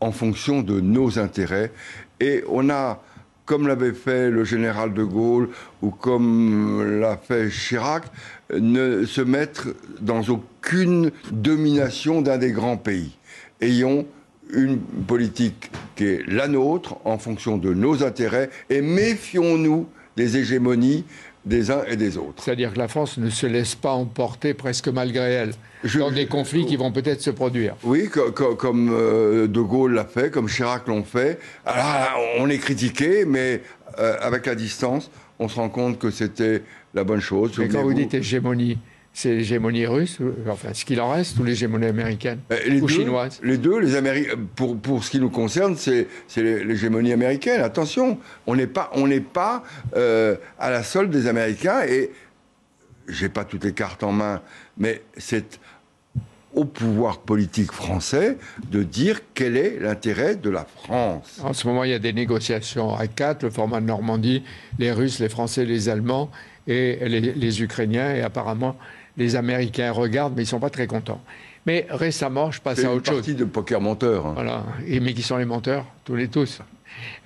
en 0.00 0.12
fonction 0.12 0.62
de 0.62 0.80
nos 0.80 1.18
intérêts. 1.18 1.72
Et 2.20 2.44
on 2.48 2.70
a, 2.70 3.02
comme 3.44 3.66
l'avait 3.66 3.92
fait 3.92 4.30
le 4.30 4.44
général 4.44 4.94
de 4.94 5.02
Gaulle 5.02 5.48
ou 5.82 5.90
comme 5.90 7.00
l'a 7.00 7.16
fait 7.16 7.48
Chirac, 7.50 8.04
ne 8.52 9.04
se 9.04 9.20
mettre 9.20 9.68
dans 10.00 10.22
aucune 10.28 11.10
domination 11.30 12.22
d'un 12.22 12.38
des 12.38 12.52
grands 12.52 12.76
pays. 12.76 13.16
Ayons 13.60 14.06
une 14.52 14.78
politique 14.78 15.70
qui 15.96 16.04
est 16.04 16.26
la 16.26 16.48
nôtre 16.48 16.96
en 17.04 17.18
fonction 17.18 17.58
de 17.58 17.74
nos 17.74 18.02
intérêts 18.02 18.50
et 18.70 18.80
méfions-nous 18.80 19.88
des 20.16 20.36
hégémonies 20.36 21.04
des 21.48 21.70
uns 21.70 21.82
et 21.88 21.96
des 21.96 22.16
autres. 22.16 22.42
C'est-à-dire 22.44 22.72
que 22.72 22.78
la 22.78 22.88
France 22.88 23.16
ne 23.18 23.30
se 23.30 23.46
laisse 23.46 23.74
pas 23.74 23.92
emporter 23.92 24.54
presque 24.54 24.88
malgré 24.88 25.32
elle 25.32 25.50
Je- 25.82 25.98
dans 25.98 26.10
des 26.10 26.26
conflits 26.26 26.66
qui 26.66 26.76
vont 26.76 26.92
peut-être 26.92 27.22
se 27.22 27.30
produire. 27.30 27.74
Oui, 27.82 28.08
co- 28.08 28.30
co- 28.32 28.54
comme 28.54 28.90
euh, 28.92 29.46
De 29.48 29.60
Gaulle 29.60 29.94
l'a 29.94 30.04
fait, 30.04 30.30
comme 30.30 30.48
Chirac 30.48 30.86
l'ont 30.86 31.04
fait. 31.04 31.38
Alors, 31.64 32.20
on 32.38 32.48
est 32.48 32.58
critiqué, 32.58 33.24
mais 33.26 33.62
euh, 33.98 34.16
avec 34.20 34.46
la 34.46 34.54
distance, 34.54 35.10
on 35.38 35.48
se 35.48 35.56
rend 35.56 35.68
compte 35.70 35.98
que 35.98 36.10
c'était 36.10 36.62
la 36.94 37.04
bonne 37.04 37.20
chose. 37.20 37.52
Mais 37.58 37.68
quand 37.68 37.82
vous 37.82 37.94
dites 37.94 38.14
hégémonie, 38.14 38.78
c'est 39.20 39.34
l'hégémonie 39.34 39.84
russe, 39.84 40.18
enfin 40.48 40.68
ce 40.72 40.84
qu'il 40.84 41.00
en 41.00 41.10
reste, 41.10 41.36
ou 41.40 41.44
l'hégémonie 41.44 41.86
américaine 41.86 42.38
Euh, 42.52 42.56
les 42.68 42.80
ou 42.80 42.86
deux, 42.86 42.94
chinoise 42.94 43.40
Les 43.42 43.58
deux, 43.58 43.80
les 43.80 43.96
Américains. 43.96 44.34
Pour, 44.54 44.78
pour 44.78 45.02
ce 45.02 45.10
qui 45.10 45.18
nous 45.18 45.28
concerne, 45.30 45.74
c'est 45.76 46.06
c'est 46.28 46.42
l'hé- 46.42 46.62
l'hégémonie 46.62 47.12
américaine. 47.12 47.60
Attention, 47.60 48.18
on 48.46 48.54
n'est 48.54 48.68
pas, 48.68 48.90
on 48.94 49.08
pas 49.20 49.64
euh, 49.96 50.36
à 50.60 50.70
la 50.70 50.84
solde 50.84 51.10
des 51.10 51.26
Américains 51.26 51.80
et 51.82 52.10
j'ai 53.08 53.28
pas 53.28 53.44
toutes 53.44 53.64
les 53.64 53.72
cartes 53.72 54.04
en 54.04 54.12
main, 54.12 54.40
mais 54.76 55.02
c'est 55.16 55.58
au 56.54 56.64
pouvoir 56.64 57.18
politique 57.18 57.72
français 57.72 58.38
de 58.70 58.82
dire 58.84 59.20
quel 59.34 59.56
est 59.56 59.78
l'intérêt 59.80 60.36
de 60.36 60.48
la 60.50 60.64
France. 60.64 61.40
En 61.42 61.52
ce 61.52 61.66
moment, 61.66 61.82
il 61.84 61.90
y 61.90 61.94
a 61.94 61.98
des 61.98 62.12
négociations 62.12 62.94
à 62.94 63.06
quatre, 63.08 63.42
le 63.42 63.50
format 63.50 63.80
de 63.80 63.86
Normandie, 63.86 64.44
les 64.78 64.92
Russes, 64.92 65.18
les 65.18 65.28
Français, 65.28 65.64
les 65.64 65.88
Allemands 65.88 66.30
et 66.66 66.98
les, 67.08 67.20
les 67.20 67.62
Ukrainiens. 67.62 68.14
Et 68.14 68.22
apparemment, 68.22 68.76
les 69.18 69.36
Américains 69.36 69.92
regardent, 69.92 70.34
mais 70.34 70.42
ils 70.42 70.46
ne 70.46 70.50
sont 70.50 70.60
pas 70.60 70.70
très 70.70 70.86
contents. 70.86 71.20
Mais 71.66 71.86
récemment, 71.90 72.50
je 72.50 72.60
passe 72.62 72.78
C'est 72.78 72.86
à 72.86 72.90
une 72.92 72.96
autre 72.96 73.06
chose. 73.10 73.16
partie 73.16 73.34
de 73.34 73.44
poker 73.44 73.80
menteur. 73.80 74.26
hein. 74.26 74.32
Voilà. 74.34 74.64
Et, 74.86 75.00
mais 75.00 75.12
qui 75.12 75.20
sont 75.22 75.36
les 75.36 75.44
menteurs 75.44 75.84
Tous 76.04 76.14
les 76.16 76.28
tous. 76.28 76.60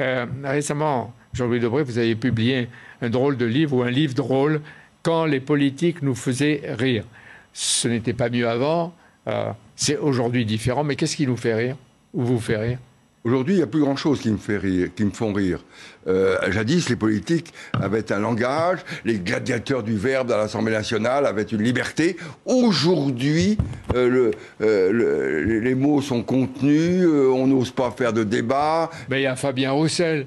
Euh, 0.00 0.26
récemment, 0.42 1.12
Jean-Louis 1.32 1.60
Debré, 1.60 1.84
vous 1.84 1.98
avez 1.98 2.16
publié 2.16 2.68
un 3.00 3.08
drôle 3.10 3.36
de 3.36 3.46
livre 3.46 3.76
ou 3.76 3.82
un 3.82 3.90
livre 3.90 4.14
drôle 4.14 4.60
quand 5.02 5.26
les 5.26 5.40
politiques 5.40 6.02
nous 6.02 6.14
faisaient 6.16 6.62
rire. 6.78 7.04
Ce 7.52 7.86
n'était 7.88 8.12
pas 8.14 8.28
mieux 8.30 8.48
avant. 8.48 8.92
euh, 9.28 9.52
c'est 9.76 9.96
aujourd'hui 9.98 10.44
différent. 10.44 10.82
Mais 10.84 10.96
qu'est-ce 10.96 11.16
qui 11.16 11.26
nous 11.26 11.36
fait 11.36 11.54
rire 11.54 11.76
Ou 12.14 12.22
vous 12.24 12.40
fait 12.40 12.56
rire? 12.56 12.78
Aujourd'hui, 13.24 13.54
il 13.54 13.58
n'y 13.58 13.62
a 13.62 13.68
plus 13.68 13.80
grand-chose 13.80 14.20
qui 14.20 14.30
me 14.32 14.36
fait 14.36 14.56
rire, 14.58 14.88
qui 14.96 15.04
me 15.04 15.12
font 15.12 15.32
rire. 15.32 15.60
Euh, 16.08 16.36
jadis, 16.50 16.88
les 16.88 16.96
politiques 16.96 17.54
avaient 17.80 18.10
un 18.10 18.18
langage, 18.18 18.80
les 19.04 19.20
gladiateurs 19.20 19.84
du 19.84 19.96
verbe 19.96 20.32
à 20.32 20.36
l'Assemblée 20.38 20.72
nationale 20.72 21.24
avaient 21.26 21.44
une 21.44 21.62
liberté. 21.62 22.16
Aujourd'hui, 22.44 23.56
euh, 23.94 24.08
le- 24.08 24.30
euh, 24.60 24.92
le- 24.92 25.60
les- 25.60 25.74
mots 25.76 26.02
sont 26.02 26.24
contenus, 26.24 27.06
on 27.06 27.46
n'ose 27.46 27.70
pas 27.70 27.92
faire 27.92 28.12
de 28.12 28.24
débat. 28.24 28.90
Ben, 29.08 29.18
il 29.18 29.22
y 29.22 29.26
a 29.26 29.36
Fabien 29.36 29.70
Roussel. 29.70 30.26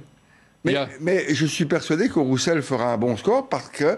Mais, 0.63 0.75
a- 0.77 0.87
mais 1.01 1.25
je 1.33 1.45
suis 1.45 1.65
persuadé 1.65 2.07
que 2.07 2.19
Roussel 2.19 2.61
fera 2.61 2.93
un 2.93 2.97
bon 2.97 3.17
score 3.17 3.49
parce 3.49 3.67
que 3.69 3.97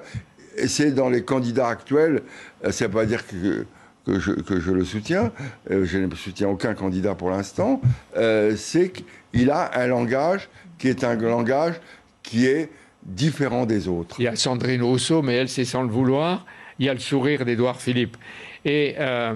c'est 0.66 0.92
dans 0.92 1.10
les 1.10 1.24
candidats 1.24 1.68
actuels, 1.68 2.24
ça 2.72 2.86
ne 2.86 2.90
veut 2.90 2.96
pas 2.96 3.06
dire 3.06 3.26
que, 3.28 3.66
que, 4.08 4.60
je, 4.60 4.72
le 4.72 4.86
soutiens, 4.86 5.32
euh, 5.70 5.86
je 5.86 5.98
ne 5.98 6.14
soutiens 6.16 6.48
aucun 6.48 6.74
candidat 6.74 7.16
pour 7.16 7.30
l'instant, 7.30 7.82
euh, 8.16 8.56
c'est 8.56 8.92
qu'il 8.92 9.52
a 9.52 9.78
un 9.78 9.88
langage 9.88 10.50
qui 10.78 10.88
est 10.88 11.04
un 11.04 11.16
langage 11.16 11.76
qui 12.24 12.46
est 12.46 12.70
différent 13.04 13.66
des 13.66 13.88
autres. 13.88 14.16
Il 14.20 14.24
y 14.24 14.28
a 14.28 14.36
Sandrine 14.36 14.82
Rousseau, 14.82 15.22
mais 15.22 15.34
elle, 15.36 15.50
c'est 15.50 15.66
sans 15.66 15.82
le 15.82 15.90
vouloir. 15.90 16.46
Il 16.80 16.86
y 16.86 16.90
a 16.90 16.94
le 16.94 17.00
sourire 17.00 17.44
d'Édouard 17.46 17.82
Philippe. 17.82 18.18
Et 18.64 18.96
euh, 19.00 19.34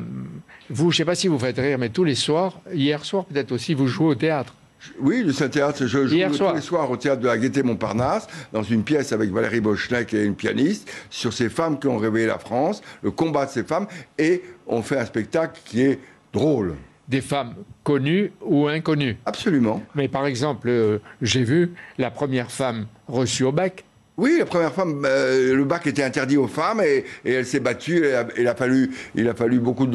vous, 0.70 0.92
je 0.92 0.96
ne 0.96 0.98
sais 0.98 1.06
pas 1.06 1.16
si 1.16 1.28
vous 1.28 1.40
faites 1.40 1.58
rire, 1.58 1.78
mais 1.78 1.90
tous 1.90 2.04
les 2.04 2.16
soirs, 2.16 2.62
hier 2.74 3.04
soir 3.04 3.26
peut-être 3.26 3.52
aussi, 3.52 3.74
vous 3.74 3.88
jouez 3.88 4.08
au 4.08 4.16
théâtre. 4.16 4.56
Oui, 5.00 5.24
le 5.24 5.32
Saint-Théâtre, 5.32 5.86
je 5.86 6.08
joue 6.08 6.16
Hier 6.16 6.30
tous 6.30 6.38
soir. 6.38 6.56
les 6.56 6.62
soirs 6.62 6.90
au 6.90 6.98
théâtre 6.98 7.22
de 7.22 7.28
la 7.28 7.38
Gaîté-Montparnasse, 7.38 8.28
dans 8.52 8.64
une 8.64 8.84
pièce 8.84 9.12
avec 9.12 9.32
Valérie 9.32 9.62
Bochnek 9.62 10.14
et 10.14 10.24
une 10.24 10.36
pianiste, 10.36 10.92
sur 11.10 11.34
ces 11.34 11.50
femmes 11.50 11.80
qui 11.80 11.88
ont 11.88 11.98
réveillé 11.98 12.28
la 12.28 12.40
France, 12.40 12.82
le 13.04 13.12
combat 13.12 13.46
de 13.46 13.52
ces 13.52 13.64
femmes, 13.64 13.88
et 14.18 14.42
on 14.68 14.82
fait 14.82 14.98
un 14.98 15.06
spectacle 15.06 15.60
qui 15.66 15.82
est 15.82 16.00
drôle. 16.34 16.76
Des 17.08 17.22
femmes 17.22 17.56
connues 17.84 18.32
ou 18.42 18.68
inconnues. 18.68 19.18
Absolument. 19.26 19.84
Mais 19.96 20.08
par 20.08 20.26
exemple, 20.26 20.70
euh, 20.70 21.00
j'ai 21.22 21.44
vu 21.44 21.74
la 21.98 22.10
première 22.10 22.52
femme 22.52 22.88
reçue 23.08 23.44
au 23.44 23.52
bac, 23.52 23.84
Oui, 24.18 24.38
la 24.40 24.46
première 24.46 24.72
femme, 24.72 25.04
euh, 25.06 25.56
le 25.56 25.66
bac 25.66 25.88
était 25.88 26.04
interdit 26.04 26.38
aux 26.38 26.48
femmes 26.48 26.82
et, 26.82 27.06
elle 27.26 27.46
s'est 27.46 27.60
battue. 27.60 28.06
Et 28.06 28.16
il, 28.38 28.48
a 28.48 28.56
fallu, 28.56 28.92
il 29.16 29.28
a 29.28 29.34
fallu 29.34 29.60
beaucoup 29.60 29.88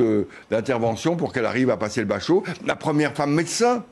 d'interventions 0.50 1.16
pour 1.16 1.32
qu'elle 1.32 1.46
arrive 1.46 1.70
à 1.70 1.76
passer 1.76 2.00
le 2.00 2.06
bachot. 2.06 2.44
La 2.66 2.76
première 2.76 3.14
femme 3.14 3.32
médecin. 3.32 3.84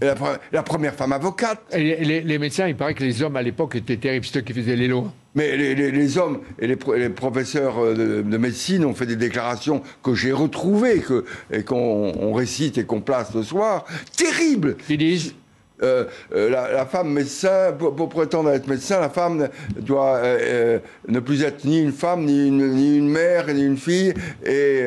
La, 0.00 0.62
première 0.62 0.94
femme 0.94 1.12
avocate. 1.12 1.60
les, 1.74 2.38
médecins, 2.38 2.66
il 2.66 2.76
paraît 2.76 2.94
que 2.94 3.04
les 3.04 3.22
hommes 3.22 3.36
à 3.36 3.42
l'époque 3.42 3.76
étaient 3.76 3.98
terribles, 3.98 4.24
ceux 4.24 4.40
qui 4.40 4.54
faisaient 4.54 4.76
les 4.76 4.88
lois. 4.88 5.12
Mais 5.34 5.56
les, 5.56 6.18
hommes 6.18 6.40
et 6.58 6.66
les, 6.66 6.76
professeurs 6.76 7.78
euh, 7.78 8.22
de, 8.22 8.36
médecine 8.36 8.84
ont 8.84 8.94
fait 8.94 9.06
des 9.06 9.16
déclarations 9.16 9.82
que 10.02 10.14
j'ai 10.14 10.32
retrouvées 10.32 11.00
que, 11.00 11.24
et 11.52 11.62
qu'on 11.62 12.32
récite 12.32 12.78
et 12.78 12.84
qu'on 12.84 13.00
place 13.00 13.34
le 13.34 13.42
soir. 13.42 13.84
Terribles 14.16 14.76
Ils 14.88 14.98
disent 14.98 15.34
euh, 15.82 16.04
euh, 16.34 16.50
la, 16.50 16.84
femme 16.86 17.10
médecin, 17.10 17.72
pour, 17.78 18.08
prétendre 18.08 18.50
être 18.50 18.66
médecin, 18.66 19.00
la 19.00 19.08
femme 19.08 19.48
doit 19.78 20.16
euh, 20.16 20.78
ne 21.08 21.20
plus 21.20 21.42
être 21.42 21.64
ni 21.64 21.80
une 21.80 21.92
femme, 21.92 22.24
ni 22.24 22.48
une, 22.48 23.08
mère, 23.08 23.46
ni 23.48 23.64
une 23.64 23.78
fille. 23.78 24.12
Et 24.44 24.82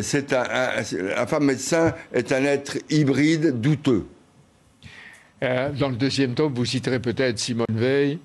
c'est 0.00 0.32
la 0.32 1.26
femme 1.26 1.44
médecin 1.44 1.94
est 2.12 2.32
un 2.32 2.44
être 2.44 2.78
hybride 2.90 3.60
douteux. 3.60 4.04
Dans 5.78 5.88
le 5.88 5.96
deuxième 5.96 6.34
tome, 6.34 6.54
vous 6.54 6.64
citerez 6.64 7.00
peut-être 7.00 7.38
Simone 7.38 7.66
Veil. 7.70 8.18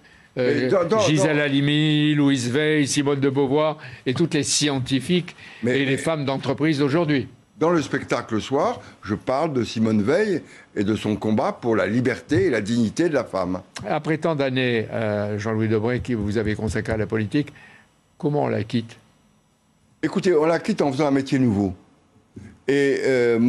Gisèle 1.07 1.39
Halimi, 1.39 2.13
Louise 2.13 2.51
Veil, 2.51 2.87
Simone 2.87 3.19
de 3.19 3.29
Beauvoir 3.29 3.79
et 4.05 4.13
toutes 4.13 4.35
les 4.35 4.43
scientifiques 4.43 5.35
et 5.65 5.83
les 5.83 5.97
femmes 5.97 6.25
d'entreprise 6.25 6.77
d'aujourd'hui. 6.79 7.27
Dans 7.59 7.71
le 7.71 7.81
spectacle 7.81 8.39
soir, 8.39 8.81
je 9.01 9.15
parle 9.15 9.51
de 9.51 9.63
Simone 9.63 10.03
Veil 10.03 10.43
et 10.75 10.83
de 10.83 10.95
son 10.95 11.15
combat 11.15 11.53
pour 11.53 11.75
la 11.75 11.87
liberté 11.87 12.45
et 12.45 12.49
la 12.51 12.61
dignité 12.61 13.09
de 13.09 13.15
la 13.15 13.23
femme. 13.23 13.61
Après 13.87 14.19
tant 14.19 14.35
d'années, 14.35 14.87
euh, 14.91 15.39
Jean-Louis 15.39 15.67
Debré, 15.67 16.01
qui 16.01 16.13
vous 16.13 16.37
avez 16.37 16.53
consacré 16.53 16.93
à 16.93 16.97
la 16.97 17.07
politique, 17.07 17.51
comment 18.19 18.43
on 18.43 18.47
la 18.47 18.63
quitte? 18.63 18.97
Écoutez, 20.03 20.35
on 20.35 20.45
la 20.45 20.59
quitte 20.59 20.83
en 20.83 20.91
faisant 20.91 21.07
un 21.07 21.11
métier 21.11 21.39
nouveau. 21.39 21.73
Et 22.67 22.99
euh, 23.03 23.39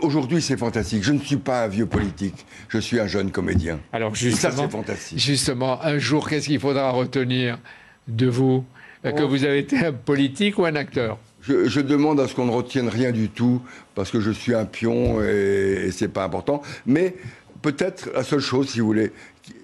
aujourd'hui, 0.00 0.42
c'est 0.42 0.56
fantastique. 0.56 1.04
Je 1.04 1.12
ne 1.12 1.20
suis 1.20 1.36
pas 1.36 1.64
un 1.64 1.68
vieux 1.68 1.86
politique, 1.86 2.44
je 2.68 2.78
suis 2.78 2.98
un 2.98 3.06
jeune 3.06 3.30
comédien. 3.30 3.78
Alors 3.92 4.14
justement, 4.14 4.52
ça, 4.52 4.62
c'est 4.62 4.70
fantastique. 4.70 5.18
Justement, 5.18 5.82
un 5.82 5.98
jour, 5.98 6.28
qu'est-ce 6.28 6.46
qu'il 6.46 6.58
faudra 6.58 6.90
retenir 6.90 7.58
de 8.08 8.26
vous 8.26 8.64
Que 9.04 9.22
oh. 9.22 9.28
vous 9.28 9.44
avez 9.44 9.58
été 9.60 9.78
un 9.78 9.92
politique 9.92 10.58
ou 10.58 10.64
un 10.64 10.74
acteur? 10.74 11.18
Je, 11.42 11.80
demande 11.80 12.18
à 12.18 12.26
ce 12.26 12.34
qu'on 12.34 12.46
ne 12.46 12.50
retienne 12.50 12.88
rien 12.88 13.12
du 13.12 13.28
tout, 13.28 13.62
parce 13.94 14.10
que 14.10 14.18
je 14.18 14.32
suis 14.32 14.52
un 14.52 14.64
pion 14.64 15.22
et, 15.22 15.84
et 15.86 15.90
c'est 15.92 16.08
pas 16.08 16.24
important. 16.24 16.60
Mais 16.86 17.14
peut-être 17.62 18.10
la 18.12 18.24
seule 18.24 18.40
chose, 18.40 18.70
si 18.70 18.80
vous 18.80 18.86
voulez, 18.86 19.12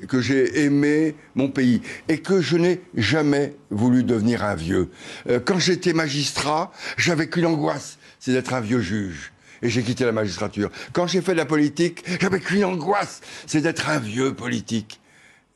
que 0.09 0.21
j'ai 0.21 0.65
aimé 0.65 1.15
mon 1.35 1.49
pays 1.49 1.83
et 2.09 2.19
que 2.19 2.41
je 2.41 2.57
n'ai 2.57 2.81
jamais 2.97 3.55
voulu 3.71 4.05
devenir 4.05 4.45
un 4.45 4.55
vieux. 4.55 4.91
Euh, 5.29 5.41
quand 5.45 5.59
j'étais 5.59 5.93
magistrat, 5.93 6.73
j'avais 6.97 7.29
qu'une 7.29 7.47
angoisse, 7.47 7.99
c'est 8.23 8.33
d'être 8.33 8.55
un 8.55 8.61
vieux 8.61 8.81
juge. 8.81 9.33
Et 9.63 9.69
j'ai 9.69 9.83
quitté 9.83 10.05
la 10.05 10.13
magistrature. 10.13 10.71
Quand 10.93 11.09
j'ai 11.09 11.21
fait 11.21 11.33
de 11.33 11.39
la 11.39 11.45
politique, 11.45 12.05
j'avais 12.21 12.39
qu'une 12.39 12.65
angoisse, 12.65 13.21
c'est 13.47 13.61
d'être 13.61 13.89
un 13.89 13.99
vieux 13.99 14.33
politique. 14.33 15.01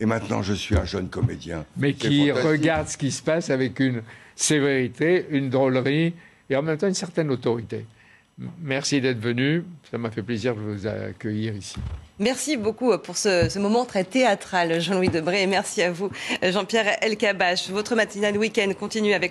Et 0.01 0.07
maintenant, 0.07 0.43
je 0.43 0.53
suis 0.53 0.77
un 0.77 0.85
jeune 0.85 1.09
comédien. 1.09 1.65
Mais 1.77 1.95
qui 1.95 2.33
regarde 2.33 2.89
ce 2.89 2.97
qui 2.97 3.13
se 3.13 3.23
passe 3.23 3.51
avec 3.51 3.79
une 3.79 4.03
sévérité, 4.35 5.27
une 5.31 5.49
drôlerie 5.49 6.15
et 6.51 6.57
en 6.57 6.63
même 6.63 6.77
temps 6.77 6.89
une 6.89 6.95
certaine 6.95 7.31
autorité. 7.31 7.87
Merci 8.61 9.01
d'être 9.01 9.21
venu. 9.21 9.65
Ça 9.91 9.97
m'a 9.97 10.11
fait 10.11 10.23
plaisir 10.23 10.55
de 10.55 10.61
vous 10.61 10.87
accueillir 10.87 11.57
ici. 11.57 11.77
Merci 12.19 12.57
beaucoup 12.57 12.97
pour 12.99 13.17
ce, 13.17 13.59
moment 13.59 13.85
très 13.85 14.05
théâtral, 14.05 14.81
Jean-Louis 14.81 15.09
Debré. 15.09 15.43
Et 15.43 15.47
merci 15.47 15.83
à 15.83 15.93
vous, 15.93 16.11
Jean-Pierre 16.43 17.03
Elkabach. 17.03 17.69
Votre 17.71 17.95
matinale 17.95 18.39
week-end 18.39 18.73
continue 18.79 19.13
avec 19.13 19.25